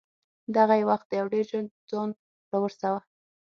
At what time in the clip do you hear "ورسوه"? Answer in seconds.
2.61-2.99